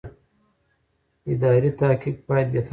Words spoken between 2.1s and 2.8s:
باید بېطرفه وي.